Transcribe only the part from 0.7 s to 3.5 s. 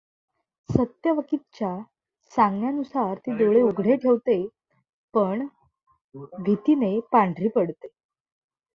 सत्यवतीकच्या सांगण्यानुसार ती